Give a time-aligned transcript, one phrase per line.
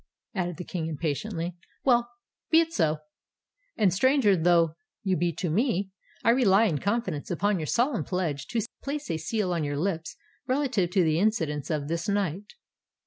[0.33, 1.55] added the King, impatiently.
[1.83, 3.01] "Well—be it so;
[3.77, 5.91] and, stranger though you be to me,
[6.23, 10.15] I rely in confidence upon your solemn pledge to place a seal on your lips
[10.47, 12.55] relative to the incidents of this night."